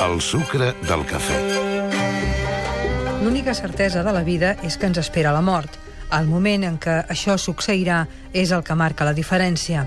[0.00, 1.38] El sucre del cafè.
[3.20, 5.74] L'única certesa de la vida és que ens espera la mort.
[6.16, 9.84] El moment en què això succeirà és el que marca la diferència.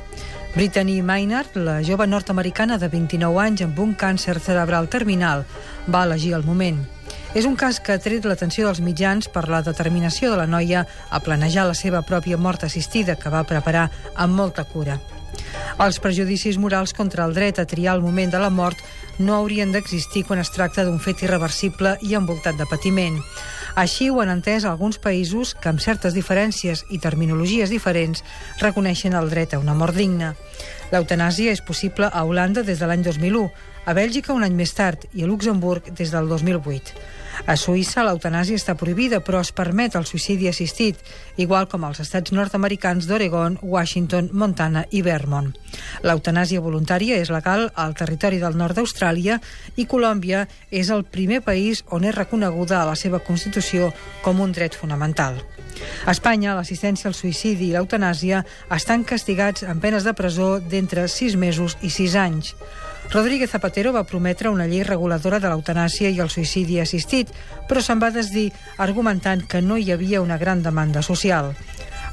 [0.53, 5.47] Brittany Maynard, la jove nord-americana de 29 anys amb un càncer cerebral terminal,
[5.89, 6.77] va elegir el moment.
[7.33, 10.85] És un cas que ha tret l'atenció dels mitjans per la determinació de la noia
[11.09, 14.99] a planejar la seva pròpia mort assistida, que va preparar amb molta cura.
[15.81, 18.77] Els prejudicis morals contra el dret a triar el moment de la mort
[19.19, 23.19] no haurien d'existir quan es tracta d'un fet irreversible i envoltat de patiment.
[23.75, 28.23] Així ho han entès alguns països que, amb certes diferències i terminologies diferents,
[28.61, 30.33] reconeixen el dret a una mort digna.
[30.91, 33.49] L'eutanàsia és possible a Holanda des de l'any 2001,
[33.85, 37.22] a Bèlgica un any més tard i a Luxemburg des del 2008.
[37.43, 40.99] A Suïssa l'eutanàsia està prohibida, però es permet el suïcidi assistit,
[41.35, 45.49] igual com als estats nord-americans d'Oregon, Washington, Montana i Vermont.
[46.07, 49.41] L'eutanàsia voluntària és legal al territori del nord d'Austràlia
[49.75, 53.91] i Colòmbia és el primer país on és reconeguda a la seva Constitució
[54.23, 55.41] com un dret fonamental.
[56.07, 61.35] A Espanya, l'assistència al suïcidi i l'eutanàsia estan castigats amb penes de presó d'entre 6
[61.35, 62.55] mesos i 6 anys.
[63.11, 67.29] Rodríguez Zapatero va prometre una llei reguladora de l'eutanàsia i el suïcidi assistit,
[67.69, 71.53] però se'n va desdir argumentant que no hi havia una gran demanda social.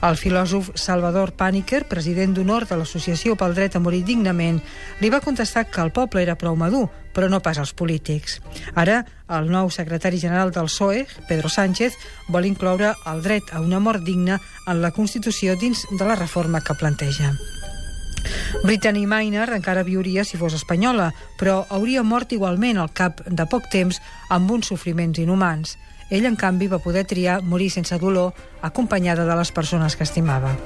[0.00, 4.62] El filòsof Salvador Pàniker, president d'honor de l'Associació pel Dret a Morir Dignament,
[5.00, 8.38] li va contestar que el poble era prou madur, però no pas els polítics.
[8.74, 13.80] Ara, el nou secretari general del PSOE, Pedro Sánchez, vol incloure el dret a una
[13.80, 17.34] mort digna en la Constitució dins de la reforma que planteja.
[18.64, 23.70] Brittany Maynard encara viuria si fos espanyola, però hauria mort igualment al cap de poc
[23.72, 25.76] temps amb uns sofriments inhumans.
[26.10, 30.56] Ell, en canvi, va poder triar morir sense dolor, acompanyada de les persones que estimava.